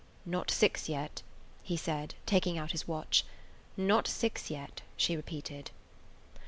[0.25, 1.21] "Not six yet,"
[1.61, 3.23] he said, taking out his watch.
[3.77, 5.69] "Not six yet," she repeated.